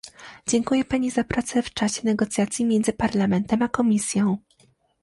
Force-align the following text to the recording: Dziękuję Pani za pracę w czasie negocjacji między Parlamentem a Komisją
Dziękuję 0.47 0.85
Pani 0.85 1.11
za 1.11 1.23
pracę 1.23 1.61
w 1.63 1.73
czasie 1.73 2.01
negocjacji 2.03 2.65
między 2.65 2.93
Parlamentem 2.93 3.61
a 3.61 3.67
Komisją 3.67 4.37